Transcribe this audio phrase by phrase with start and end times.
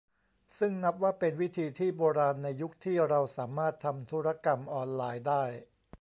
[0.57, 5.43] ซึ่งนับว่าเป็นวิธีที่โบราณในยุคที่เราสามารถทำธุรกรรมออนไลน์ได้